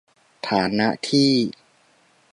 [0.49, 1.31] ฐานะที่